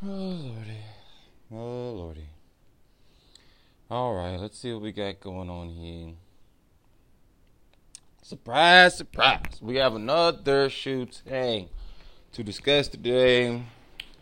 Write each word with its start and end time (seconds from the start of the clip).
Oh 0.00 0.06
lordy, 0.06 0.78
oh 1.50 1.90
lordy. 1.90 2.28
All 3.90 4.14
right, 4.14 4.38
let's 4.38 4.56
see 4.56 4.72
what 4.72 4.82
we 4.82 4.92
got 4.92 5.18
going 5.18 5.50
on 5.50 5.70
here. 5.70 6.12
Surprise, 8.22 8.96
surprise. 8.96 9.58
We 9.60 9.74
have 9.74 9.96
another 9.96 10.70
shoot 10.70 11.22
hey, 11.26 11.68
to 12.30 12.44
discuss 12.44 12.86
today. 12.86 13.64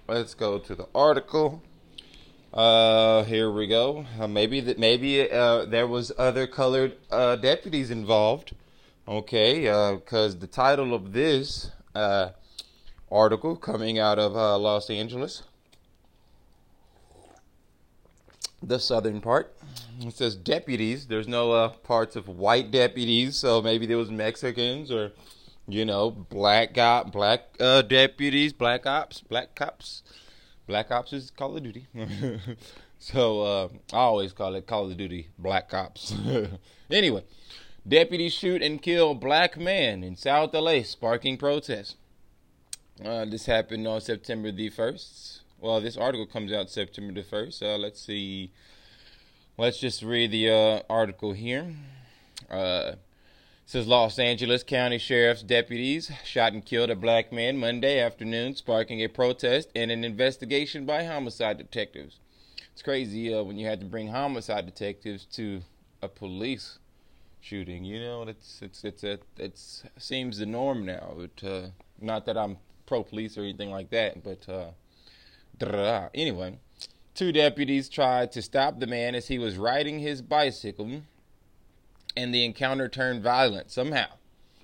Let's 0.09 0.33
go 0.33 0.59
to 0.61 0.75
the 0.75 0.89
article. 0.95 1.61
Uh, 2.55 3.25
here 3.25 3.51
we 3.51 3.67
go. 3.67 4.07
Uh, 4.19 4.29
maybe 4.29 4.61
that 4.61 4.79
maybe 4.79 5.31
uh, 5.31 5.67
there 5.67 5.87
was 5.87 6.11
other 6.17 6.47
colored 6.47 6.97
uh, 7.11 7.37
deputies 7.37 7.91
involved. 7.91 8.55
Okay, 9.07 9.69
uh, 9.69 9.97
because 9.97 10.39
the 10.39 10.47
title 10.47 10.95
of 10.95 11.13
this 11.13 11.71
uh, 11.95 12.31
article 13.13 13.57
coming 13.57 13.99
out 13.99 14.19
of 14.19 14.35
uh, 14.35 14.57
Los 14.57 14.89
Angeles 14.89 15.43
the 18.63 18.79
southern 18.79 19.21
part. 19.21 19.55
It 20.01 20.15
says 20.15 20.35
deputies. 20.37 21.07
There's 21.07 21.29
no 21.29 21.53
uh, 21.53 21.69
parts 21.69 22.17
of 22.17 22.29
white 22.29 22.71
deputies, 22.71 23.37
so 23.37 23.63
maybe 23.63 23.87
there 23.87 23.97
was 23.97 24.11
Mexicans 24.11 24.91
or, 24.91 25.13
you 25.67 25.85
know, 25.85 26.11
black 26.11 26.75
got 26.75 27.13
black 27.13 27.43
uh, 27.61 27.83
deputies, 27.83 28.53
black 28.53 28.87
ops, 28.87 29.21
black 29.21 29.55
cops. 29.55 30.03
Black 30.67 30.91
ops 30.91 31.13
is 31.13 31.31
Call 31.31 31.57
of 31.57 31.63
Duty. 31.63 31.87
so 32.99 33.43
uh, 33.43 33.69
I 33.93 33.99
always 33.99 34.33
call 34.33 34.55
it 34.57 34.67
Call 34.67 34.91
of 34.91 34.97
Duty 34.97 35.29
Black 35.39 35.73
Ops. 35.73 36.13
anyway, 36.91 37.23
deputies 37.87 38.33
shoot 38.33 38.63
and 38.63 38.83
kill 38.83 39.15
black 39.15 39.57
man 39.57 40.03
in 40.03 40.17
South 40.17 40.53
LA, 40.55 40.83
sparking 40.83 41.37
protests. 41.37 41.95
Uh, 43.05 43.25
this 43.27 43.47
happened 43.47 43.87
on 43.87 44.01
September 44.01 44.51
the 44.51 44.71
1st. 44.71 45.41
Well, 45.59 45.81
this 45.81 45.97
article 45.97 46.27
comes 46.27 46.53
out 46.53 46.71
September 46.71 47.15
the 47.15 47.27
1st. 47.27 47.63
Uh, 47.63 47.79
let's 47.79 48.01
see. 48.01 48.51
Let's 49.57 49.79
just 49.79 50.03
read 50.03 50.31
the 50.31 50.51
uh, 50.51 50.81
article 50.91 51.33
here. 51.33 51.75
Uh, 52.51 52.93
says 53.65 53.87
Los 53.87 54.19
Angeles 54.19 54.63
County 54.63 54.99
Sheriff's 54.99 55.43
deputies 55.43 56.11
shot 56.25 56.53
and 56.53 56.65
killed 56.65 56.91
a 56.91 56.95
black 56.95 57.33
man 57.33 57.57
Monday 57.57 57.99
afternoon, 57.99 58.55
sparking 58.55 59.03
a 59.03 59.09
protest 59.09 59.71
and 59.75 59.91
an 59.91 60.05
investigation 60.05 60.85
by 60.85 61.05
homicide 61.05 61.57
detectives. 61.57 62.21
It's 62.73 62.83
crazy 62.83 63.33
uh, 63.35 63.43
when 63.43 63.57
you 63.57 63.67
had 63.67 63.81
to 63.81 63.87
bring 63.87 64.09
homicide 64.09 64.67
detectives 64.67 65.25
to 65.33 65.63
a 66.03 66.09
police 66.09 66.79
shooting. 67.41 67.85
You 67.85 68.01
know, 68.01 68.23
it's 68.25 68.61
it's 68.61 68.85
it's 68.85 69.03
a, 69.03 69.19
it's 69.39 69.85
seems 69.99 70.39
the 70.39 70.47
norm 70.47 70.85
now. 70.85 71.17
Uh, 71.43 71.69
not 72.01 72.27
that 72.27 72.37
I'm 72.37 72.59
pro 72.85 73.03
police 73.03 73.39
or 73.39 73.41
anything 73.41 73.71
like 73.71 73.89
that, 73.91 74.23
but 74.23 74.47
uh, 74.49 74.71
Anyway, 75.61 76.59
two 77.15 77.33
deputies 77.33 77.89
tried 77.89 78.31
to 78.33 78.43
stop 78.43 78.79
the 78.79 78.87
man 78.87 79.15
as 79.15 79.29
he 79.29 79.39
was 79.39 79.57
riding 79.57 80.01
his 80.01 80.21
bicycle, 80.21 81.03
and 82.17 82.35
the 82.35 82.45
encounter 82.45 82.89
turned 82.89 83.23
violent 83.23 83.71
somehow. 83.71 84.09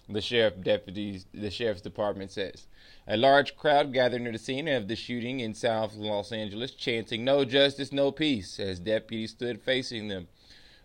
The 0.09 0.21
sheriff 0.21 0.61
deputies, 0.61 1.27
the 1.33 1.51
sheriff's 1.51 1.81
department 1.81 2.33
says. 2.33 2.67
A 3.09 3.17
large 3.17 3.57
crowd 3.57 3.93
gathered 3.93 4.23
near 4.23 4.33
the 4.33 4.39
scene 4.39 4.69
of 4.69 4.89
the 4.89 4.97
shooting 4.97 5.41
in 5.41 5.55
South 5.55 5.95
Los 5.95 6.33
Angeles, 6.33 6.73
chanting 6.73 7.25
"No 7.25 7.45
justice, 7.45 7.93
no 7.93 8.13
peace" 8.13 8.61
as 8.61 8.79
deputies 8.79 9.31
stood 9.31 9.63
facing 9.63 10.09
them. 10.09 10.29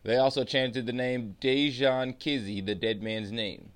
They 0.03 0.15
also 0.15 0.45
chanted 0.45 0.85
the 0.85 0.93
name 0.93 1.35
Dijon 1.41 2.13
Kizzee, 2.13 2.65
the 2.65 2.75
dead 2.75 3.03
man's 3.03 3.31
name. 3.31 3.71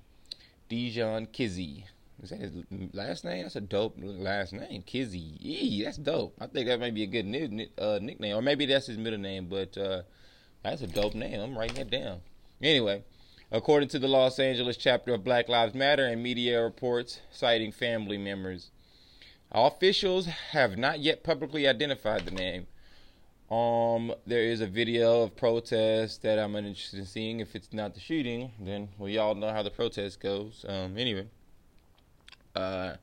Dijon 0.70 1.26
Kizzee. 1.28 1.86
Is 2.22 2.30
that 2.30 2.40
his 2.40 2.52
last 2.94 3.26
name? 3.26 3.44
That's 3.44 3.56
a 3.56 3.62
dope 3.62 3.96
last 3.98 4.54
name. 4.54 4.84
Kizzee. 4.84 5.42
Eee, 5.42 5.84
that's 5.84 5.98
dope. 5.98 6.36
I 6.40 6.46
think 6.46 6.68
that 6.68 6.80
might 6.80 6.94
be 6.94 7.04
a 7.04 7.08
good 7.08 7.26
uh, 7.80 8.00
nickname. 8.00 8.36
Or 8.36 8.44
maybe 8.44 8.68
that's 8.68 8.86
his 8.86 9.00
middle 9.00 9.20
name, 9.20 9.48
but 9.48 9.76
uh, 9.76 10.04
that's 10.64 10.84
a 10.84 10.88
dope 10.88 11.16
name. 11.16 11.40
I'm 11.40 11.58
writing 11.58 11.78
that 11.78 11.90
down. 11.90 12.22
Anyway, 12.62 13.04
according 13.52 13.90
to 13.90 14.00
the 14.00 14.08
Los 14.08 14.38
Angeles 14.38 14.78
chapter 14.78 15.16
of 15.16 15.24
Black 15.24 15.50
Lives 15.50 15.74
Matter 15.74 16.06
and 16.06 16.22
media 16.22 16.62
reports 16.62 17.22
citing 17.32 17.72
family 17.72 18.20
members, 18.20 18.70
officials 19.52 20.28
have 20.28 20.78
not 20.78 21.00
yet 21.00 21.24
publicly 21.24 21.68
identified 21.68 22.26
the 22.26 22.32
name. 22.32 22.68
Um, 23.50 24.14
there 24.28 24.44
is 24.44 24.62
a 24.62 24.68
video 24.68 25.24
of 25.24 25.36
protest 25.36 26.22
that 26.22 26.38
I'm 26.38 26.56
interested 26.56 27.00
in 27.00 27.06
seeing. 27.08 27.40
If 27.40 27.56
it's 27.56 27.74
not 27.74 27.96
the 27.96 28.00
shooting, 28.00 28.52
then 28.60 28.90
we 29.00 29.18
all 29.18 29.34
know 29.34 29.52
how 29.52 29.64
the 29.64 29.72
protest 29.72 30.20
goes. 30.20 30.64
Um, 30.70 31.00
anyway. 31.00 31.28
Uh, 32.56 32.96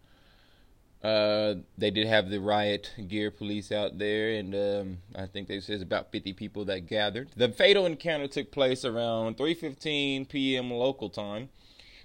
uh, 1.02 1.54
they 1.76 1.90
did 1.90 2.08
have 2.08 2.28
the 2.28 2.40
riot 2.40 2.92
gear 3.06 3.30
police 3.30 3.70
out 3.70 3.98
there, 3.98 4.30
and 4.32 4.54
um, 4.54 4.98
I 5.14 5.26
think 5.26 5.46
they 5.46 5.60
says 5.60 5.80
about 5.80 6.10
50 6.10 6.32
people 6.32 6.64
that 6.64 6.88
gathered. 6.88 7.28
The 7.36 7.48
fatal 7.48 7.86
encounter 7.86 8.26
took 8.26 8.50
place 8.50 8.84
around 8.84 9.36
3:15 9.36 10.28
p.m. 10.28 10.70
local 10.72 11.08
time. 11.08 11.50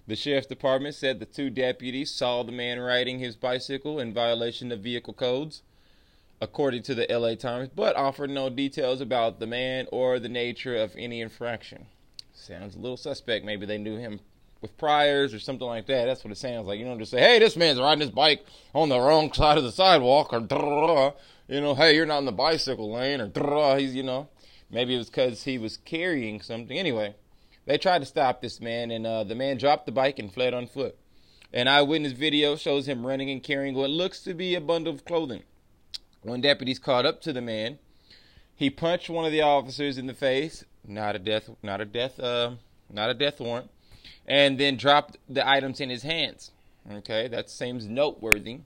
The 0.05 0.15
sheriff's 0.15 0.47
department 0.47 0.95
said 0.95 1.19
the 1.19 1.25
two 1.25 1.49
deputies 1.49 2.11
saw 2.11 2.43
the 2.43 2.51
man 2.51 2.79
riding 2.79 3.19
his 3.19 3.35
bicycle 3.35 3.99
in 3.99 4.13
violation 4.13 4.71
of 4.71 4.81
vehicle 4.81 5.13
codes, 5.13 5.63
according 6.41 6.83
to 6.83 6.93
the 6.93 7.07
LA 7.09 7.35
Times, 7.35 7.69
but 7.73 7.95
offered 7.95 8.29
no 8.29 8.49
details 8.49 9.01
about 9.01 9.39
the 9.39 9.47
man 9.47 9.87
or 9.91 10.19
the 10.19 10.29
nature 10.29 10.75
of 10.75 10.93
any 10.97 11.21
infraction. 11.21 11.87
Sounds 12.33 12.75
a 12.75 12.79
little 12.79 12.97
suspect. 12.97 13.45
Maybe 13.45 13.65
they 13.65 13.77
knew 13.77 13.97
him 13.97 14.19
with 14.63 14.75
priors 14.77 15.33
or 15.33 15.39
something 15.39 15.67
like 15.67 15.85
that. 15.85 16.05
That's 16.05 16.23
what 16.23 16.31
it 16.31 16.37
sounds 16.37 16.65
like. 16.65 16.79
You 16.79 16.85
don't 16.85 16.97
just 16.97 17.11
say, 17.11 17.19
"Hey, 17.19 17.37
this 17.37 17.55
man's 17.55 17.79
riding 17.79 18.01
his 18.01 18.09
bike 18.09 18.43
on 18.73 18.89
the 18.89 18.99
wrong 18.99 19.31
side 19.31 19.59
of 19.59 19.63
the 19.63 19.71
sidewalk," 19.71 20.33
or 20.33 21.13
you 21.47 21.61
know, 21.61 21.75
"Hey, 21.75 21.95
you're 21.95 22.07
not 22.07 22.19
in 22.19 22.25
the 22.25 22.31
bicycle 22.31 22.91
lane," 22.91 23.21
or 23.21 23.77
he's 23.77 23.93
you 23.93 24.01
know, 24.01 24.29
maybe 24.71 24.95
it 24.95 24.97
was 24.97 25.09
because 25.09 25.43
he 25.43 25.59
was 25.59 25.77
carrying 25.77 26.41
something. 26.41 26.75
Anyway, 26.75 27.13
they 27.67 27.77
tried 27.77 27.99
to 27.99 28.05
stop 28.05 28.41
this 28.41 28.59
man, 28.59 28.89
and 28.89 29.05
uh, 29.05 29.23
the 29.23 29.35
man 29.35 29.57
dropped 29.57 29.85
the 29.85 29.91
bike 29.91 30.17
and 30.17 30.33
fled 30.33 30.55
on 30.55 30.65
foot. 30.65 30.97
An 31.51 31.67
eyewitness 31.67 32.13
video 32.13 32.55
shows 32.55 32.87
him 32.87 33.05
running 33.05 33.29
and 33.29 33.43
carrying 33.43 33.75
what 33.75 33.91
looks 33.91 34.21
to 34.21 34.33
be 34.33 34.55
a 34.55 34.61
bundle 34.61 34.93
of 34.93 35.05
clothing. 35.05 35.43
When 36.23 36.41
deputies 36.41 36.79
caught 36.79 37.05
up 37.05 37.21
to 37.21 37.33
the 37.33 37.41
man, 37.41 37.77
he 38.55 38.69
punched 38.69 39.09
one 39.09 39.25
of 39.25 39.31
the 39.31 39.41
officers 39.41 39.97
in 39.97 40.07
the 40.07 40.13
face. 40.13 40.63
Not 40.87 41.15
a 41.15 41.19
death, 41.19 41.49
not 41.61 41.81
a 41.81 41.85
death, 41.85 42.19
uh, 42.19 42.55
not 42.89 43.09
a 43.09 43.13
death 43.13 43.39
warrant 43.39 43.69
and 44.27 44.59
then 44.59 44.77
dropped 44.77 45.17
the 45.29 45.47
items 45.47 45.79
in 45.79 45.89
his 45.89 46.03
hands. 46.03 46.51
Okay, 46.91 47.27
that 47.27 47.49
seems 47.49 47.87
noteworthy. 47.87 48.59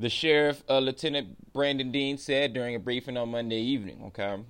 The 0.00 0.08
sheriff, 0.08 0.62
uh, 0.68 0.78
Lieutenant 0.78 1.52
Brandon 1.52 1.90
Dean, 1.90 2.18
said 2.18 2.52
during 2.52 2.74
a 2.74 2.78
briefing 2.78 3.16
on 3.16 3.30
Monday 3.30 3.60
evening. 3.60 4.02
Okay, 4.06 4.42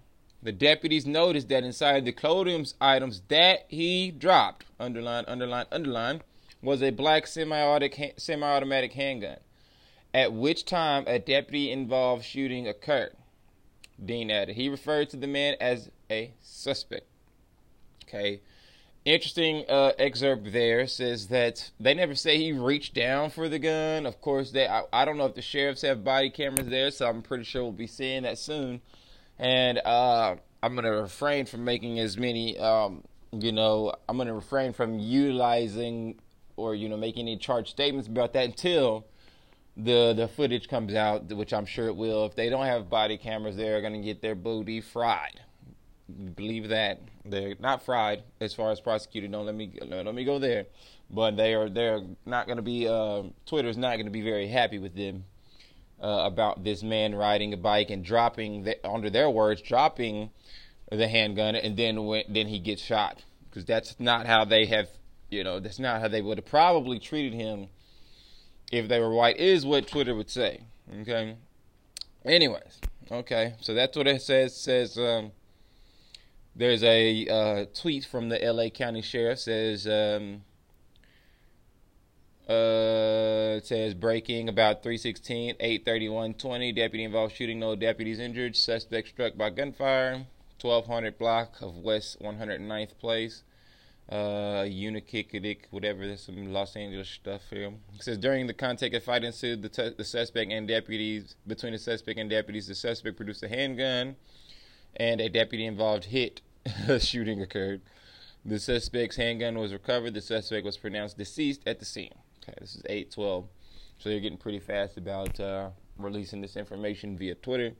the 0.42 0.52
deputies 0.52 1.06
noticed 1.06 1.48
that 1.48 1.64
inside 1.64 2.04
the 2.04 2.12
clothing 2.12 2.66
items 2.80 3.22
that 3.28 3.64
he 3.68 4.10
dropped, 4.10 4.66
underline, 4.78 5.24
underline, 5.26 5.66
underline, 5.72 6.22
was 6.62 6.82
a 6.82 6.90
black 6.90 7.26
semi-automatic, 7.26 8.14
semi-automatic 8.18 8.92
handgun. 8.92 9.38
At 10.14 10.32
which 10.32 10.64
time 10.64 11.04
a 11.06 11.18
deputy 11.18 11.70
involved 11.70 12.24
shooting 12.24 12.66
occurred. 12.66 13.14
Dean 14.02 14.30
added. 14.30 14.56
He 14.56 14.68
referred 14.68 15.10
to 15.10 15.16
the 15.16 15.26
man 15.26 15.56
as 15.60 15.90
a 16.10 16.32
suspect. 16.40 17.06
Okay, 18.04 18.40
interesting 19.08 19.64
uh, 19.68 19.92
excerpt 19.98 20.52
there 20.52 20.86
says 20.86 21.28
that 21.28 21.70
they 21.80 21.94
never 21.94 22.14
say 22.14 22.36
he 22.36 22.52
reached 22.52 22.94
down 22.94 23.30
for 23.30 23.48
the 23.48 23.58
gun. 23.58 24.06
Of 24.06 24.20
course, 24.20 24.50
they 24.50 24.68
I, 24.68 24.82
I, 24.92 25.04
don't 25.04 25.16
know 25.16 25.26
if 25.26 25.34
the 25.34 25.42
sheriffs 25.42 25.82
have 25.82 26.04
body 26.04 26.30
cameras 26.30 26.68
there, 26.68 26.90
so 26.90 27.08
I'm 27.08 27.22
pretty 27.22 27.44
sure 27.44 27.62
we'll 27.62 27.72
be 27.72 27.86
seeing 27.86 28.24
that 28.24 28.38
soon. 28.38 28.80
And 29.38 29.78
uh, 29.78 30.36
I'm 30.62 30.74
gonna 30.74 30.92
refrain 30.92 31.46
from 31.46 31.64
making 31.64 31.98
as 31.98 32.18
many, 32.18 32.58
um, 32.58 33.02
you 33.32 33.52
know, 33.52 33.94
I'm 34.08 34.18
gonna 34.18 34.34
refrain 34.34 34.72
from 34.72 34.98
utilizing 34.98 36.20
or 36.56 36.74
you 36.74 36.88
know 36.88 36.96
making 36.96 37.22
any 37.22 37.36
charged 37.38 37.68
statements 37.68 38.08
about 38.08 38.34
that 38.34 38.44
until 38.44 39.06
the 39.76 40.12
the 40.12 40.28
footage 40.28 40.68
comes 40.68 40.94
out, 40.94 41.32
which 41.32 41.54
I'm 41.54 41.66
sure 41.66 41.86
it 41.86 41.96
will. 41.96 42.26
If 42.26 42.36
they 42.36 42.50
don't 42.50 42.66
have 42.66 42.90
body 42.90 43.16
cameras, 43.16 43.56
they're 43.56 43.80
gonna 43.80 44.02
get 44.02 44.20
their 44.20 44.34
booty 44.34 44.80
fried 44.80 45.40
believe 46.34 46.68
that 46.68 47.00
they're 47.24 47.54
not 47.58 47.84
fried 47.84 48.22
as 48.40 48.54
far 48.54 48.70
as 48.70 48.80
prosecuted. 48.80 49.32
Don't 49.32 49.46
let 49.46 49.54
me 49.54 49.72
let 49.86 50.14
me 50.14 50.24
go 50.24 50.38
there, 50.38 50.66
but 51.10 51.36
they 51.36 51.54
are 51.54 51.68
they're 51.68 52.02
not 52.26 52.46
going 52.46 52.56
to 52.56 52.62
be. 52.62 52.88
Uh, 52.88 53.24
Twitter's 53.46 53.76
not 53.76 53.96
going 53.96 54.06
to 54.06 54.12
be 54.12 54.22
very 54.22 54.48
happy 54.48 54.78
with 54.78 54.94
them 54.94 55.24
uh, 56.02 56.22
about 56.24 56.64
this 56.64 56.82
man 56.82 57.14
riding 57.14 57.52
a 57.52 57.56
bike 57.56 57.90
and 57.90 58.04
dropping 58.04 58.64
the, 58.64 58.86
under 58.88 59.10
their 59.10 59.28
words 59.28 59.60
dropping 59.62 60.30
the 60.90 61.08
handgun 61.08 61.54
and 61.54 61.76
then 61.76 62.06
when, 62.06 62.22
then 62.28 62.46
he 62.46 62.58
gets 62.58 62.80
shot 62.80 63.24
because 63.48 63.64
that's 63.64 63.98
not 63.98 64.26
how 64.26 64.44
they 64.44 64.66
have 64.66 64.88
you 65.28 65.44
know 65.44 65.60
that's 65.60 65.78
not 65.78 66.00
how 66.00 66.08
they 66.08 66.22
would 66.22 66.38
have 66.38 66.46
probably 66.46 66.98
treated 66.98 67.34
him 67.34 67.68
if 68.70 68.88
they 68.88 69.00
were 69.00 69.12
white 69.12 69.38
is 69.38 69.64
what 69.64 69.86
Twitter 69.86 70.14
would 70.14 70.30
say. 70.30 70.60
Okay. 71.00 71.36
Anyways, 72.24 72.80
okay, 73.10 73.54
so 73.60 73.74
that's 73.74 73.96
what 73.96 74.06
it 74.06 74.20
says. 74.20 74.54
Says 74.54 74.98
um, 74.98 75.32
there's 76.58 76.82
a 76.82 77.26
uh, 77.28 77.64
tweet 77.72 78.04
from 78.04 78.28
the 78.28 78.38
LA 78.38 78.68
County 78.68 79.00
Sheriff 79.00 79.38
says, 79.38 79.86
um, 79.86 80.42
Uh, 82.48 83.60
says 83.60 83.92
breaking 83.92 84.48
about 84.48 84.82
316, 84.82 85.56
831, 85.60 86.32
20. 86.32 86.72
Deputy 86.72 87.04
involved 87.04 87.36
shooting, 87.36 87.60
no 87.60 87.76
deputies 87.76 88.18
injured. 88.18 88.56
Suspect 88.56 89.08
struck 89.08 89.36
by 89.36 89.50
gunfire. 89.50 90.24
1200 90.60 91.18
block 91.18 91.60
of 91.60 91.76
West 91.76 92.18
109th 92.20 92.98
Place. 92.98 93.42
Uh, 94.08 94.64
whatever. 95.70 96.06
There's 96.06 96.22
some 96.22 96.50
Los 96.50 96.74
Angeles 96.74 97.08
stuff 97.10 97.42
here. 97.50 97.70
It 97.94 98.02
says 98.02 98.16
during 98.16 98.46
the 98.46 98.54
contact, 98.54 98.94
a 98.94 99.00
fight 99.00 99.24
ensued. 99.24 99.60
The, 99.60 99.68
t- 99.68 99.94
the 99.96 100.04
suspect 100.04 100.50
and 100.50 100.66
deputies 100.66 101.36
between 101.46 101.72
the 101.72 101.78
suspect 101.78 102.18
and 102.18 102.30
deputies. 102.30 102.66
The 102.66 102.74
suspect 102.74 103.18
produced 103.18 103.42
a 103.42 103.48
handgun, 103.48 104.16
and 104.96 105.20
a 105.20 105.28
deputy 105.28 105.66
involved 105.66 106.06
hit. 106.06 106.40
shooting 106.98 107.42
occurred. 107.42 107.80
The 108.44 108.58
suspect's 108.58 109.16
handgun 109.16 109.58
was 109.58 109.72
recovered. 109.72 110.14
The 110.14 110.20
suspect 110.20 110.64
was 110.64 110.76
pronounced 110.76 111.18
deceased 111.18 111.62
at 111.66 111.78
the 111.78 111.84
scene. 111.84 112.14
Okay, 112.42 112.56
this 112.60 112.74
is 112.74 112.82
812. 112.88 113.48
So 113.98 114.08
they're 114.08 114.20
getting 114.20 114.38
pretty 114.38 114.60
fast 114.60 114.96
about 114.96 115.38
uh, 115.40 115.70
releasing 115.98 116.40
this 116.40 116.56
information 116.56 117.18
via 117.18 117.34
Twitter. 117.34 117.72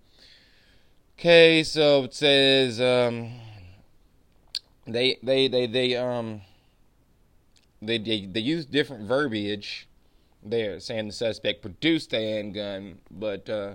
Okay, 1.19 1.63
so 1.63 2.05
it 2.05 2.15
says 2.15 2.81
um, 2.81 3.33
they 4.87 5.19
they 5.23 5.49
they 5.49 5.67
they 5.67 5.97
um 5.97 6.43
they 7.81 7.99
they, 7.99 8.27
they 8.27 8.41
use 8.41 8.67
different 8.67 9.07
verbiage 9.07 9.89
there, 10.43 10.81
saying 10.81 11.09
the 11.09 11.13
suspect 11.13 11.63
produced 11.63 12.11
the 12.11 12.19
handgun, 12.19 12.99
but 13.11 13.49
uh, 13.49 13.75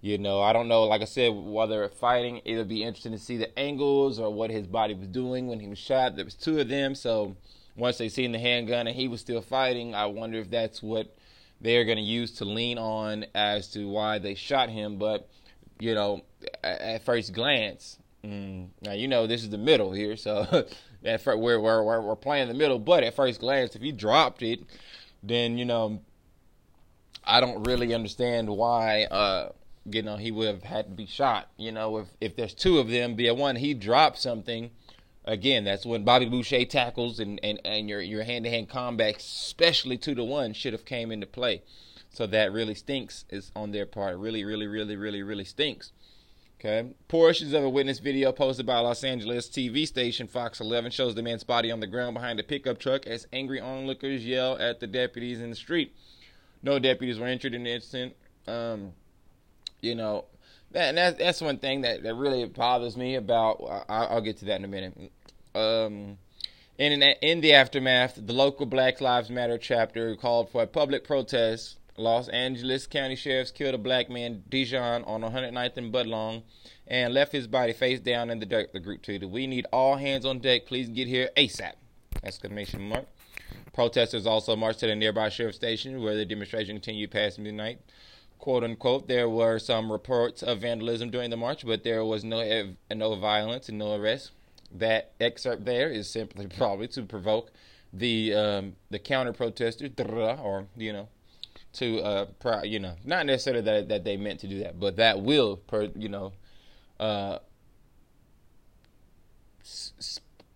you 0.00 0.18
know 0.18 0.40
I 0.40 0.52
don't 0.52 0.68
know. 0.68 0.84
Like 0.84 1.02
I 1.02 1.06
said, 1.06 1.32
while 1.32 1.66
they're 1.66 1.88
fighting, 1.88 2.40
it'll 2.44 2.64
be 2.64 2.82
interesting 2.82 3.12
to 3.12 3.18
see 3.18 3.36
the 3.36 3.56
angles 3.58 4.18
or 4.18 4.32
what 4.32 4.50
his 4.50 4.66
body 4.66 4.94
was 4.94 5.08
doing 5.08 5.48
when 5.48 5.60
he 5.60 5.68
was 5.68 5.78
shot. 5.78 6.16
There 6.16 6.24
was 6.24 6.34
two 6.34 6.60
of 6.60 6.68
them, 6.68 6.94
so 6.94 7.36
once 7.76 7.98
they 7.98 8.08
seen 8.08 8.32
the 8.32 8.38
handgun 8.38 8.86
and 8.86 8.96
he 8.96 9.08
was 9.08 9.20
still 9.20 9.40
fighting, 9.40 9.94
I 9.94 10.06
wonder 10.06 10.38
if 10.38 10.50
that's 10.50 10.82
what 10.82 11.16
they're 11.60 11.84
going 11.84 11.98
to 11.98 12.04
use 12.04 12.32
to 12.32 12.44
lean 12.44 12.78
on 12.78 13.26
as 13.34 13.68
to 13.68 13.88
why 13.88 14.18
they 14.18 14.34
shot 14.34 14.68
him. 14.68 14.98
But 14.98 15.28
you 15.80 15.94
know, 15.94 16.22
at 16.62 17.04
first 17.04 17.32
glance, 17.32 17.98
mm, 18.24 18.68
now 18.82 18.92
you 18.92 19.08
know 19.08 19.26
this 19.26 19.42
is 19.42 19.50
the 19.50 19.58
middle 19.58 19.92
here, 19.92 20.16
so 20.16 20.66
at 21.04 21.20
first, 21.20 21.38
we're, 21.38 21.60
we're 21.60 22.00
we're 22.00 22.16
playing 22.16 22.48
the 22.48 22.54
middle. 22.54 22.78
But 22.78 23.04
at 23.04 23.14
first 23.14 23.40
glance, 23.40 23.76
if 23.76 23.82
he 23.82 23.92
dropped 23.92 24.42
it, 24.42 24.60
then 25.22 25.58
you 25.58 25.64
know, 25.64 26.00
I 27.24 27.40
don't 27.40 27.66
really 27.66 27.94
understand 27.94 28.48
why. 28.48 29.04
Uh, 29.04 29.50
you 29.94 30.02
know, 30.02 30.16
he 30.16 30.30
would 30.30 30.46
have 30.46 30.62
had 30.62 30.86
to 30.86 30.94
be 30.94 31.06
shot. 31.06 31.48
You 31.56 31.72
know, 31.72 31.98
if 31.98 32.08
if 32.20 32.36
there's 32.36 32.54
two 32.54 32.78
of 32.78 32.88
them, 32.88 33.14
be 33.14 33.28
a 33.28 33.34
one 33.34 33.56
he 33.56 33.74
dropped 33.74 34.18
something 34.18 34.70
again, 35.28 35.64
that's 35.64 35.86
when 35.86 36.04
Bobby 36.04 36.26
Boucher 36.26 36.64
tackles 36.64 37.20
and, 37.20 37.38
and, 37.42 37.60
and 37.64 37.88
your 37.88 38.00
your 38.00 38.24
hand 38.24 38.44
to 38.44 38.50
hand 38.50 38.68
combat, 38.68 39.18
especially 39.18 39.98
two 39.98 40.14
to 40.14 40.24
one, 40.24 40.52
should 40.54 40.72
have 40.72 40.84
came 40.84 41.12
into 41.12 41.26
play. 41.26 41.62
So 42.10 42.26
that 42.26 42.52
really 42.52 42.74
stinks 42.74 43.26
is 43.28 43.52
on 43.54 43.70
their 43.70 43.86
part. 43.86 44.16
Really, 44.16 44.44
really, 44.44 44.66
really, 44.66 44.96
really, 44.96 45.22
really 45.22 45.44
stinks. 45.44 45.92
Okay. 46.58 46.90
Portions 47.06 47.52
of 47.52 47.62
a 47.62 47.68
witness 47.68 48.00
video 48.00 48.32
posted 48.32 48.66
by 48.66 48.80
Los 48.80 49.04
Angeles 49.04 49.48
TV 49.48 49.86
station 49.86 50.26
Fox 50.26 50.60
11 50.60 50.90
shows 50.90 51.14
the 51.14 51.22
man's 51.22 51.44
body 51.44 51.70
on 51.70 51.78
the 51.78 51.86
ground 51.86 52.14
behind 52.14 52.40
a 52.40 52.42
pickup 52.42 52.80
truck 52.80 53.06
as 53.06 53.28
angry 53.32 53.60
onlookers 53.60 54.26
yell 54.26 54.58
at 54.58 54.80
the 54.80 54.88
deputies 54.88 55.40
in 55.40 55.50
the 55.50 55.56
street. 55.56 55.94
No 56.60 56.80
deputies 56.80 57.20
were 57.20 57.28
injured 57.28 57.54
in 57.54 57.62
the 57.62 57.70
incident. 57.70 58.16
Um, 58.48 58.92
you 59.80 59.94
know, 59.94 60.24
that, 60.72 60.94
that, 60.94 61.18
that's 61.18 61.40
one 61.40 61.58
thing 61.58 61.82
that, 61.82 62.02
that 62.02 62.14
really 62.14 62.44
bothers 62.44 62.96
me 62.96 63.14
about. 63.14 63.84
I, 63.88 64.04
I'll 64.04 64.20
get 64.20 64.38
to 64.38 64.44
that 64.46 64.56
in 64.56 64.64
a 64.64 64.68
minute. 64.68 65.12
Um, 65.54 66.18
in, 66.78 67.02
in 67.02 67.40
the 67.40 67.54
aftermath, 67.54 68.18
the 68.24 68.32
local 68.32 68.66
Black 68.66 69.00
Lives 69.00 69.30
Matter 69.30 69.58
chapter 69.58 70.14
called 70.16 70.50
for 70.50 70.62
a 70.62 70.66
public 70.66 71.04
protest. 71.04 71.76
Los 71.96 72.28
Angeles 72.28 72.86
County 72.86 73.16
sheriffs 73.16 73.50
killed 73.50 73.74
a 73.74 73.78
black 73.78 74.08
man, 74.08 74.44
Dijon, 74.48 75.02
on 75.02 75.22
109th 75.22 75.76
and 75.76 75.92
Budlong, 75.92 76.42
and 76.86 77.12
left 77.12 77.32
his 77.32 77.48
body 77.48 77.72
face 77.72 77.98
down 77.98 78.30
in 78.30 78.38
the 78.38 78.46
dirt. 78.46 78.72
The 78.72 78.78
group 78.78 79.02
tweeted, 79.02 79.28
"We 79.28 79.48
need 79.48 79.66
all 79.72 79.96
hands 79.96 80.24
on 80.24 80.38
deck. 80.38 80.66
Please 80.66 80.88
get 80.88 81.08
here 81.08 81.28
ASAP!" 81.36 81.72
Exclamation 82.22 82.88
mark. 82.88 83.06
Protesters 83.72 84.26
also 84.26 84.54
marched 84.54 84.78
to 84.80 84.86
the 84.86 84.94
nearby 84.94 85.28
sheriff 85.28 85.56
station, 85.56 86.00
where 86.00 86.14
the 86.14 86.24
demonstration 86.24 86.76
continued 86.76 87.10
past 87.10 87.40
midnight. 87.40 87.80
"Quote 88.38 88.64
unquote." 88.64 89.08
There 89.08 89.28
were 89.28 89.58
some 89.58 89.90
reports 89.90 90.42
of 90.42 90.60
vandalism 90.60 91.10
during 91.10 91.30
the 91.30 91.36
march, 91.36 91.64
but 91.66 91.84
there 91.84 92.04
was 92.04 92.24
no 92.24 92.74
no 92.94 93.14
violence 93.16 93.68
and 93.68 93.78
no 93.78 93.94
arrests 93.94 94.32
that 94.72 95.12
excerpt 95.20 95.64
there 95.64 95.90
is 95.90 96.08
simply 96.08 96.46
probably 96.58 96.88
to 96.88 97.02
provoke 97.02 97.50
the 97.92 98.34
um, 98.34 98.76
the 98.90 98.98
counter 98.98 99.32
protesters, 99.32 99.90
or 99.98 100.66
you 100.76 100.92
know, 100.92 101.08
to 101.74 102.00
uh, 102.00 102.26
pro, 102.38 102.62
you 102.62 102.78
know, 102.78 102.94
not 103.04 103.26
necessarily 103.26 103.62
that 103.62 103.88
that 103.88 104.04
they 104.04 104.16
meant 104.16 104.40
to 104.40 104.46
do 104.46 104.60
that, 104.60 104.78
but 104.78 104.96
that 104.96 105.20
will, 105.20 105.56
per, 105.56 105.88
you 105.96 106.08
know, 106.08 106.32
uh, 107.00 107.38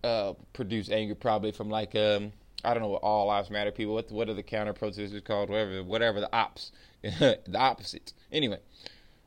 uh, 0.04 0.32
produce 0.52 0.90
anger 0.90 1.14
probably 1.14 1.52
from 1.52 1.70
like 1.70 1.94
um, 1.94 2.32
I 2.64 2.74
don't 2.74 2.82
know 2.82 2.88
what 2.88 3.02
all 3.02 3.26
lives 3.26 3.50
matter 3.50 3.70
people. 3.70 3.94
What 3.94 4.10
what 4.10 4.28
are 4.28 4.34
the 4.34 4.42
counter 4.42 4.72
protesters 4.72 5.20
called? 5.22 5.50
Whatever, 5.50 5.82
whatever 5.82 6.20
the 6.20 6.34
ops, 6.34 6.72
the 7.02 7.38
opposites. 7.54 8.14
Anyway, 8.30 8.58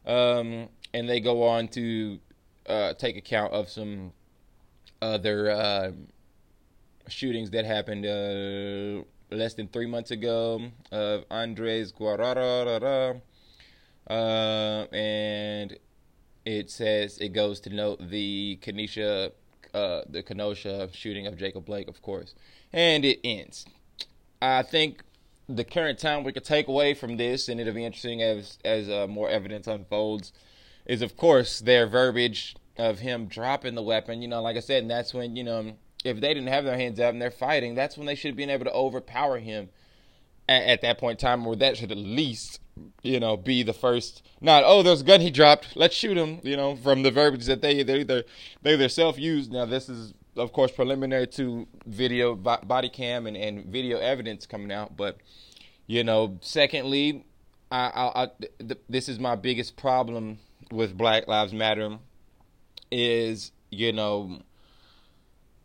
um, 0.05 0.69
and 0.93 1.09
they 1.09 1.19
go 1.19 1.43
on 1.43 1.67
to 1.69 2.19
uh, 2.67 2.93
take 2.93 3.17
account 3.17 3.53
of 3.53 3.69
some 3.69 4.13
other 5.01 5.49
uh, 5.49 5.91
shootings 7.07 7.51
that 7.51 7.65
happened 7.65 8.05
uh, 8.05 9.03
less 9.35 9.53
than 9.53 9.67
three 9.67 9.85
months 9.85 10.11
ago 10.11 10.61
of 10.91 11.25
Andres 11.29 11.91
Guerrero, 11.91 13.21
uh, 14.09 14.13
and 14.93 15.77
it 16.45 16.69
says 16.69 17.17
it 17.17 17.29
goes 17.29 17.59
to 17.61 17.69
note 17.69 17.99
the 18.09 18.57
Kenosha, 18.61 19.31
uh, 19.75 20.03
the 20.09 20.23
Kenosha 20.23 20.89
shooting 20.93 21.27
of 21.27 21.37
Jacob 21.37 21.65
Blake, 21.65 21.87
of 21.87 22.01
course, 22.01 22.33
and 22.71 23.03
it 23.03 23.19
ends. 23.23 23.65
I 24.41 24.63
think 24.63 25.03
the 25.47 25.63
current 25.63 25.99
time 25.99 26.23
we 26.23 26.31
could 26.31 26.45
take 26.45 26.67
away 26.67 26.93
from 26.93 27.17
this, 27.17 27.49
and 27.49 27.59
it'll 27.59 27.73
be 27.73 27.85
interesting 27.85 28.21
as 28.21 28.57
as 28.63 28.89
uh, 28.89 29.07
more 29.07 29.29
evidence 29.29 29.67
unfolds, 29.67 30.31
is 30.85 31.01
of 31.01 31.17
course 31.17 31.59
their 31.59 31.87
verbiage 31.87 32.55
of 32.77 32.99
him 32.99 33.27
dropping 33.27 33.75
the 33.75 33.83
weapon. 33.83 34.21
You 34.21 34.27
know, 34.27 34.41
like 34.41 34.57
I 34.57 34.61
said, 34.61 34.83
and 34.83 34.91
that's 34.91 35.13
when 35.13 35.35
you 35.35 35.43
know 35.43 35.73
if 36.03 36.21
they 36.21 36.33
didn't 36.33 36.47
have 36.47 36.63
their 36.63 36.77
hands 36.77 36.99
up 36.99 37.11
and 37.11 37.21
they're 37.21 37.31
fighting, 37.31 37.75
that's 37.75 37.97
when 37.97 38.07
they 38.07 38.15
should 38.15 38.29
have 38.29 38.37
been 38.37 38.49
able 38.49 38.65
to 38.65 38.73
overpower 38.73 39.39
him 39.39 39.69
at, 40.47 40.63
at 40.63 40.81
that 40.81 40.99
point 40.99 41.21
in 41.21 41.27
time, 41.27 41.45
or 41.45 41.55
that 41.55 41.77
should 41.77 41.91
at 41.91 41.97
least 41.97 42.59
you 43.01 43.19
know 43.19 43.37
be 43.37 43.63
the 43.63 43.73
first. 43.73 44.21
Not 44.41 44.63
oh, 44.65 44.83
there's 44.83 45.01
a 45.01 45.05
gun 45.05 45.21
he 45.21 45.31
dropped, 45.31 45.75
let's 45.75 45.95
shoot 45.95 46.17
him. 46.17 46.39
You 46.43 46.57
know, 46.57 46.75
from 46.75 47.03
the 47.03 47.11
verbiage 47.11 47.45
that 47.45 47.61
they 47.61 47.83
they 47.83 48.01
either 48.01 48.23
they 48.61 48.75
they 48.75 48.87
self 48.87 49.17
used. 49.17 49.51
Now 49.51 49.65
this 49.65 49.89
is 49.89 50.13
of 50.37 50.51
course 50.51 50.71
preliminary 50.71 51.27
to 51.27 51.67
video 51.85 52.35
body 52.35 52.89
cam 52.89 53.25
and, 53.25 53.37
and 53.37 53.65
video 53.65 53.99
evidence 53.99 54.45
coming 54.45 54.71
out, 54.71 54.97
but 54.97 55.17
you 55.87 56.03
know, 56.03 56.37
secondly, 56.41 57.25
I, 57.71 57.87
I, 57.87 58.23
I 58.23 58.29
th- 58.59 58.79
this 58.89 59.07
is 59.07 59.19
my 59.19 59.35
biggest 59.35 59.77
problem 59.77 60.39
with 60.71 60.97
Black 60.97 61.27
Lives 61.27 61.53
Matter 61.53 61.99
is, 62.91 63.51
you 63.69 63.93
know, 63.93 64.39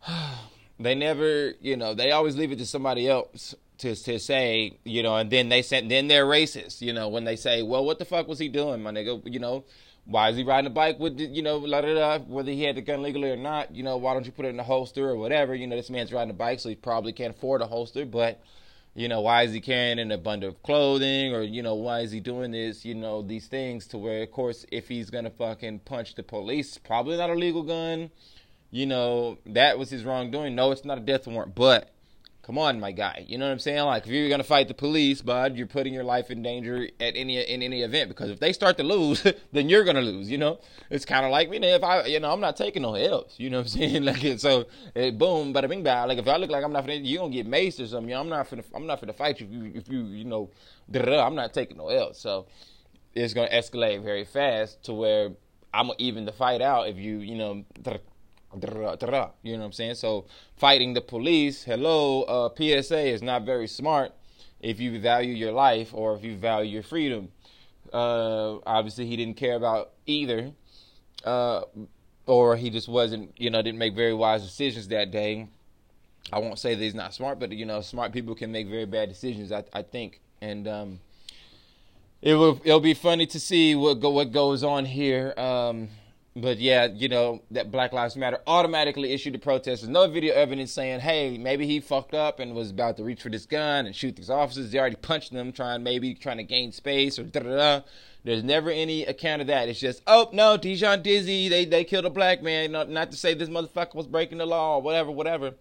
they 0.79 0.95
never, 0.95 1.53
you 1.59 1.75
know, 1.75 1.93
they 1.93 2.11
always 2.11 2.35
leave 2.35 2.51
it 2.51 2.59
to 2.59 2.65
somebody 2.65 3.07
else 3.07 3.55
to 3.81 3.95
to 3.95 4.19
say, 4.19 4.77
you 4.83 5.03
know, 5.03 5.15
and 5.17 5.29
then 5.29 5.49
they 5.49 5.61
sent 5.61 5.89
then 5.89 6.07
they're 6.07 6.25
racist, 6.25 6.81
you 6.81 6.93
know, 6.93 7.09
when 7.09 7.23
they 7.23 7.35
say, 7.35 7.61
well, 7.61 7.85
what 7.85 7.99
the 7.99 8.05
fuck 8.05 8.27
was 8.27 8.39
he 8.39 8.47
doing, 8.47 8.81
my 8.81 8.91
nigga, 8.91 9.21
you 9.25 9.39
know. 9.39 9.63
Why 10.05 10.29
is 10.29 10.35
he 10.35 10.43
riding 10.43 10.65
a 10.65 10.73
bike 10.73 10.99
with, 10.99 11.19
you 11.19 11.43
know, 11.43 11.57
la 11.57 11.79
da 11.79 11.93
da, 11.93 12.19
whether 12.25 12.51
he 12.51 12.63
had 12.63 12.75
the 12.75 12.81
gun 12.81 13.03
legally 13.03 13.29
or 13.29 13.35
not, 13.35 13.75
you 13.75 13.83
know, 13.83 13.97
why 13.97 14.13
don't 14.13 14.25
you 14.25 14.31
put 14.31 14.45
it 14.45 14.49
in 14.49 14.59
a 14.59 14.63
holster 14.63 15.07
or 15.07 15.15
whatever? 15.15 15.53
You 15.53 15.67
know, 15.67 15.75
this 15.75 15.91
man's 15.91 16.11
riding 16.11 16.31
a 16.31 16.33
bike, 16.33 16.59
so 16.59 16.69
he 16.69 16.75
probably 16.75 17.13
can't 17.13 17.35
afford 17.35 17.61
a 17.61 17.67
holster, 17.67 18.03
but, 18.03 18.41
you 18.95 19.07
know, 19.07 19.21
why 19.21 19.43
is 19.43 19.53
he 19.53 19.61
carrying 19.61 19.99
in 19.99 20.11
a 20.11 20.17
bundle 20.17 20.49
of 20.49 20.63
clothing 20.63 21.35
or, 21.35 21.43
you 21.43 21.61
know, 21.61 21.75
why 21.75 21.99
is 21.99 22.11
he 22.11 22.19
doing 22.19 22.49
this, 22.49 22.83
you 22.83 22.95
know, 22.95 23.21
these 23.21 23.45
things 23.45 23.85
to 23.87 23.99
where, 23.99 24.23
of 24.23 24.31
course, 24.31 24.65
if 24.71 24.87
he's 24.87 25.11
going 25.11 25.25
to 25.25 25.29
fucking 25.29 25.81
punch 25.85 26.15
the 26.15 26.23
police, 26.23 26.79
probably 26.79 27.15
not 27.15 27.29
a 27.29 27.35
legal 27.35 27.61
gun, 27.61 28.09
you 28.71 28.87
know, 28.87 29.37
that 29.45 29.77
was 29.77 29.91
his 29.91 30.03
wrongdoing. 30.03 30.55
No, 30.55 30.71
it's 30.71 30.83
not 30.83 30.97
a 30.97 31.01
death 31.01 31.27
warrant, 31.27 31.53
but 31.53 31.91
come 32.43 32.57
on, 32.57 32.79
my 32.79 32.91
guy. 32.91 33.25
You 33.27 33.37
know 33.37 33.45
what 33.45 33.51
I'm 33.51 33.59
saying? 33.59 33.83
Like, 33.85 34.05
if 34.05 34.11
you're 34.11 34.29
gonna 34.29 34.43
fight 34.43 34.67
the 34.67 34.73
police, 34.73 35.21
bud, 35.21 35.55
you're 35.55 35.67
putting 35.67 35.93
your 35.93 36.03
life 36.03 36.31
in 36.31 36.41
danger 36.41 36.89
at 36.99 37.15
any 37.15 37.37
in 37.37 37.61
any 37.61 37.81
event 37.81 38.09
because 38.09 38.29
if 38.29 38.39
they 38.39 38.53
start 38.53 38.77
to 38.77 38.83
lose, 38.83 39.25
then 39.51 39.69
you're 39.69 39.83
gonna 39.83 40.01
lose. 40.01 40.29
You 40.29 40.37
know, 40.37 40.59
it's 40.89 41.05
kind 41.05 41.25
of 41.25 41.31
like 41.31 41.49
me. 41.49 41.57
If 41.57 41.83
I, 41.83 42.05
you 42.05 42.19
know, 42.19 42.31
I'm 42.31 42.39
not 42.39 42.57
taking 42.57 42.81
no 42.81 42.95
L's. 42.95 43.35
You 43.37 43.49
know 43.49 43.59
what 43.59 43.73
I'm 43.73 43.79
saying? 43.79 44.03
Like, 44.03 44.39
so 44.39 44.65
it, 44.95 45.17
boom, 45.17 45.53
but 45.53 45.63
I 45.63 45.67
mean, 45.67 45.83
like 45.83 46.17
if 46.17 46.27
I 46.27 46.37
look 46.37 46.49
like 46.49 46.63
I'm 46.63 46.73
not, 46.73 46.87
you 46.89 47.17
gonna 47.17 47.31
get 47.31 47.47
maced 47.47 47.83
or 47.83 47.87
something. 47.87 48.09
You 48.09 48.15
know, 48.15 48.21
I'm 48.21 48.29
not 48.29 48.49
finna, 48.49 48.63
I'm 48.73 48.85
not 48.85 49.01
finna 49.01 49.15
fight 49.15 49.39
you 49.39 49.47
if 49.47 49.53
you, 49.53 49.71
if 49.75 49.89
you, 49.89 50.03
you 50.05 50.25
know, 50.25 50.49
I'm 50.93 51.35
not 51.35 51.53
taking 51.53 51.77
no 51.77 51.89
L's. 51.89 52.17
So 52.19 52.47
it's 53.13 53.33
gonna 53.33 53.49
escalate 53.49 54.03
very 54.03 54.25
fast 54.25 54.83
to 54.83 54.93
where 54.93 55.31
I'm 55.73 55.87
gonna 55.87 55.95
even 55.99 56.25
the 56.25 56.31
fight 56.31 56.61
out 56.61 56.89
if 56.89 56.97
you, 56.97 57.19
you 57.19 57.35
know, 57.35 57.63
you 58.53 59.53
know 59.53 59.59
what 59.59 59.65
I'm 59.65 59.71
saying? 59.71 59.95
So 59.95 60.25
fighting 60.57 60.93
the 60.93 61.01
police, 61.01 61.63
hello, 61.63 62.23
uh, 62.23 62.49
PSA 62.55 62.99
is 62.99 63.21
not 63.21 63.45
very 63.45 63.67
smart. 63.67 64.13
if 64.59 64.79
you 64.79 64.99
value 64.99 65.33
your 65.33 65.51
life 65.51 65.91
or 65.93 66.15
if 66.15 66.23
you 66.23 66.37
value 66.37 66.71
your 66.71 66.83
freedom. 66.83 67.29
Uh, 67.91 68.59
obviously, 68.65 69.05
he 69.05 69.17
didn't 69.17 69.35
care 69.35 69.55
about 69.55 69.91
either, 70.05 70.51
uh, 71.25 71.61
or 72.25 72.55
he 72.55 72.69
just 72.69 72.87
wasn't, 72.87 73.33
you 73.37 73.49
know, 73.49 73.61
didn't 73.61 73.79
make 73.79 73.95
very 73.95 74.13
wise 74.13 74.43
decisions 74.43 74.87
that 74.89 75.11
day. 75.11 75.47
I 76.31 76.39
won't 76.39 76.59
say 76.59 76.75
that 76.75 76.81
he's 76.83 76.95
not 76.95 77.13
smart, 77.13 77.39
but 77.39 77.51
you 77.51 77.65
know, 77.65 77.81
smart 77.81 78.13
people 78.13 78.35
can 78.35 78.51
make 78.51 78.67
very 78.67 78.85
bad 78.85 79.09
decisions. 79.09 79.51
I, 79.51 79.63
I 79.73 79.81
think, 79.81 80.21
and 80.41 80.67
um, 80.67 80.99
it 82.21 82.35
will 82.35 82.61
it'll 82.63 82.79
be 82.79 82.93
funny 82.93 83.25
to 83.25 83.39
see 83.39 83.75
what 83.75 83.99
go, 83.99 84.11
what 84.11 84.31
goes 84.31 84.63
on 84.63 84.85
here. 84.85 85.33
Um, 85.37 85.89
but 86.35 86.59
yeah, 86.59 86.85
you 86.85 87.09
know 87.09 87.41
that 87.51 87.71
Black 87.71 87.91
Lives 87.91 88.15
Matter 88.15 88.39
automatically 88.47 89.11
issued 89.11 89.35
a 89.35 89.39
protest. 89.39 89.81
There's 89.81 89.89
no 89.89 90.07
video 90.07 90.33
evidence 90.33 90.71
saying, 90.71 91.01
"Hey, 91.01 91.37
maybe 91.37 91.67
he 91.67 91.81
fucked 91.81 92.13
up 92.13 92.39
and 92.39 92.55
was 92.55 92.71
about 92.71 92.97
to 92.97 93.03
reach 93.03 93.21
for 93.21 93.29
this 93.29 93.45
gun 93.45 93.85
and 93.85 93.95
shoot 93.95 94.15
these 94.15 94.29
officers." 94.29 94.71
They 94.71 94.79
already 94.79 94.95
punched 94.95 95.33
them, 95.33 95.51
trying 95.51 95.83
maybe 95.83 96.13
trying 96.13 96.37
to 96.37 96.43
gain 96.43 96.71
space 96.71 97.19
or 97.19 97.23
da 97.23 97.41
da 97.41 97.55
da. 97.55 97.81
There's 98.23 98.43
never 98.43 98.69
any 98.69 99.03
account 99.03 99.41
of 99.41 99.47
that. 99.47 99.67
It's 99.67 99.79
just, 99.79 100.03
oh 100.05 100.29
no, 100.31 100.55
Dijon 100.55 101.01
Dizzy, 101.01 101.49
they 101.49 101.65
they 101.65 101.83
killed 101.83 102.05
a 102.05 102.09
black 102.09 102.41
man. 102.41 102.71
Not, 102.71 102.89
not 102.89 103.11
to 103.11 103.17
say 103.17 103.33
this 103.33 103.49
motherfucker 103.49 103.95
was 103.95 104.07
breaking 104.07 104.37
the 104.37 104.45
law, 104.45 104.77
or 104.77 104.81
whatever, 104.81 105.11
whatever. 105.11 105.55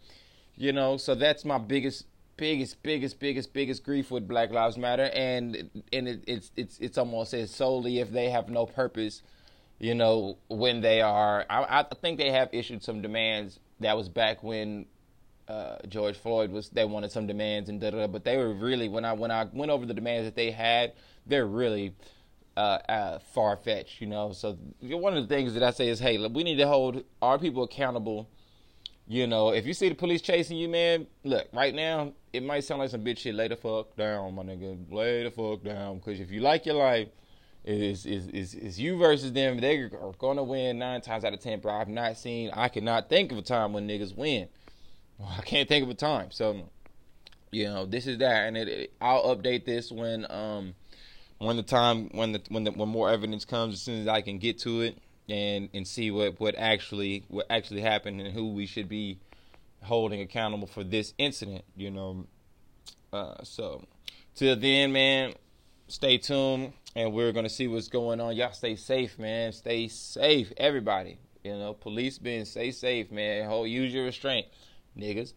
You 0.57 0.73
know, 0.73 0.99
so 0.99 1.15
that's 1.15 1.45
my 1.45 1.59
biggest, 1.59 2.05
biggest, 2.37 2.83
biggest, 2.83 3.19
biggest, 3.19 3.53
biggest 3.53 3.83
grief 3.83 4.11
with 4.11 4.29
Black 4.29 4.51
Lives 4.51 4.77
Matter, 4.77 5.11
and 5.15 5.71
and 5.93 6.07
it, 6.07 6.25
it's 6.29 6.53
it's 6.55 6.79
it's 6.79 6.99
almost 6.99 7.35
as 7.35 7.51
solely 7.51 7.99
if 7.99 8.13
they 8.13 8.31
have 8.31 8.49
no 8.51 8.67
purpose 8.67 9.23
you 9.81 9.95
know, 9.95 10.37
when 10.49 10.83
they 10.83 11.01
are. 11.01 11.45
I, 11.51 11.81
I 11.81 11.95
think 12.01 12.19
they 12.19 12.31
have 12.31 12.51
issued 12.53 12.85
some 12.85 13.03
demands. 13.03 13.59
That 13.81 13.97
was 13.97 14.11
back 14.11 14.43
when 14.43 14.87
uh, 15.49 15.77
George 15.89 16.19
Floyd 16.19 16.53
was. 16.53 16.69
They 16.69 16.85
wanted 16.85 17.11
some 17.11 17.27
demands 17.27 17.69
and 17.71 17.81
da 17.81 17.91
da. 17.91 18.07
But 18.07 18.25
they 18.25 18.37
were 18.37 18.53
really 18.53 18.89
when 18.89 19.05
I 19.07 19.15
when 19.15 19.31
I 19.31 19.45
went 19.51 19.73
over 19.73 19.87
the 19.87 19.95
demands 19.95 20.27
that 20.27 20.37
they 20.37 20.51
had, 20.51 20.93
they're 21.27 21.47
really 21.47 21.95
uh, 22.59 22.79
uh, 22.89 23.19
far 23.33 23.57
fetched. 23.57 24.03
You 24.03 24.07
know, 24.07 24.33
so 24.33 24.59
one 24.83 25.17
of 25.17 25.27
the 25.27 25.35
things 25.35 25.55
that 25.55 25.63
I 25.63 25.71
say 25.71 25.89
is, 25.89 25.99
hey, 25.99 26.19
look, 26.19 26.35
we 26.35 26.45
need 26.45 26.57
to 26.57 26.69
hold 26.69 27.03
our 27.23 27.39
people 27.39 27.65
accountable. 27.65 28.29
You 29.09 29.27
know, 29.27 29.49
if 29.49 29.67
you 29.67 29.73
see 29.73 29.89
the 29.89 29.95
police 29.97 30.21
chasing 30.21 30.57
you, 30.57 30.69
man, 30.69 31.07
look, 31.25 31.49
right 31.53 31.75
now, 31.75 32.13
it 32.33 32.45
might 32.45 32.63
sound 32.63 32.81
like 32.81 32.91
some 32.91 33.03
bitch 33.03 33.19
shit. 33.19 33.35
Lay 33.35 33.49
the 33.49 33.57
fuck 33.57 33.97
down, 33.97 34.35
my 34.35 34.43
nigga. 34.45 34.93
Lay 34.93 35.25
the 35.25 35.31
fuck 35.31 35.65
down. 35.65 35.99
Because 35.99 36.21
if 36.21 36.31
you 36.31 36.41
like 36.41 36.67
your 36.67 36.77
life, 36.77 37.09
is 37.65 38.07
is 38.07 38.27
is 38.29 38.55
is 38.55 38.81
you 38.81 38.97
versus 38.97 39.33
them. 39.33 39.61
They 39.61 39.77
are 39.79 40.13
gonna 40.19 40.43
win 40.43 40.79
nine 40.79 41.01
times 41.01 41.25
out 41.25 41.35
of 41.35 41.41
ten. 41.41 41.61
Bro, 41.61 41.75
I've 41.75 41.89
not 41.89 42.17
seen. 42.17 42.51
I 42.55 42.69
cannot 42.69 43.09
think 43.09 43.33
of 43.33 43.39
a 43.39 43.43
time 43.43 43.73
when 43.73 43.87
niggas 43.87 44.17
win. 44.17 44.49
I 45.39 45.43
can't 45.43 45.69
think 45.69 45.85
of 45.85 45.91
a 45.91 45.95
time. 45.95 46.31
So, 46.31 46.71
you 47.51 47.65
know, 47.65 47.85
this 47.85 48.07
is 48.07 48.19
that, 48.19 48.47
and 48.47 48.57
it, 48.57 48.69
it, 48.69 48.93
I'll 49.01 49.37
update 49.37 49.65
this 49.65 49.93
when 49.93 50.31
um 50.31 50.75
when 51.39 51.57
the 51.57 51.63
time 51.63 52.09
when 52.13 52.33
the 52.33 52.43
when 52.49 52.65
the 52.65 52.71
when 52.73 52.89
more 52.89 53.11
evidence 53.11 53.45
comes 53.45 53.75
as 53.75 53.83
soon 53.83 54.01
as 54.03 54.09
I 54.09 54.23
can 54.23 54.39
get 54.39 54.59
to 54.61 54.81
it 54.83 54.99
and 55.29 55.69
and 55.75 55.87
see 55.87 56.11
what 56.11 56.41
what 56.41 56.55
actually 56.57 57.25
what 57.29 57.47
actually 57.51 57.83
happened 57.83 58.21
and 58.21 58.33
who 58.33 58.53
we 58.53 58.67
should 58.67 58.89
be 58.89 59.19
holding 59.83 60.21
accountable 60.21 60.67
for 60.67 60.83
this 60.83 61.13
incident. 61.19 61.65
You 61.77 61.91
know, 61.91 62.27
uh, 63.13 63.43
so 63.43 63.85
till 64.35 64.57
then, 64.57 64.93
man, 64.93 65.35
stay 65.89 66.17
tuned 66.17 66.73
and 66.95 67.13
we're 67.13 67.33
gonna 67.33 67.49
see 67.49 67.69
what's 67.69 67.89
going 67.89 68.21
on. 68.21 68.37
Y'all 68.37 68.53
stay 68.53 68.77
safe, 68.77 69.19
man. 69.19 69.53
Stay 69.53 69.89
safe, 69.89 70.53
everybody. 70.57 71.19
You 71.45 71.57
know, 71.57 71.73
police 71.73 72.19
being 72.19 72.45
stay 72.45 72.71
safe, 72.71 73.11
man. 73.11 73.47
Hold, 73.47 73.69
use 73.69 73.95
your 73.95 74.05
restraint, 74.05 74.47
niggas. 74.97 75.33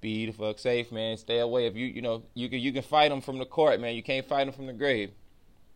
Be 0.00 0.26
the 0.26 0.32
fuck 0.32 0.58
safe, 0.58 0.92
man. 0.92 1.16
Stay 1.16 1.38
away. 1.38 1.66
If 1.66 1.76
you, 1.76 1.86
you 1.86 2.02
know, 2.02 2.22
you 2.34 2.48
can 2.48 2.60
you 2.60 2.72
can 2.72 2.82
fight 2.82 3.08
them 3.08 3.20
from 3.20 3.38
the 3.38 3.46
court, 3.46 3.80
man. 3.80 3.94
You 3.94 4.02
can't 4.02 4.26
fight 4.26 4.44
them 4.44 4.54
from 4.54 4.66
the 4.66 4.72
grave. 4.72 5.10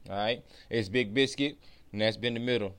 All 0.09 0.17
right. 0.17 0.43
It's 0.71 0.89
Big 0.89 1.13
Biscuit, 1.15 1.59
and 1.93 2.01
that's 2.01 2.17
been 2.17 2.35
the 2.35 2.41
middle. 2.41 2.75